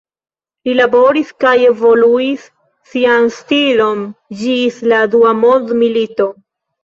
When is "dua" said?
5.17-5.35